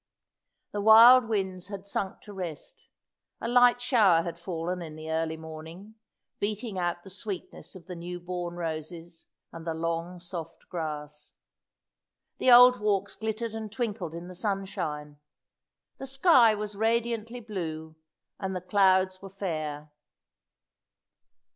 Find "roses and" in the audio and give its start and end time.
8.55-9.63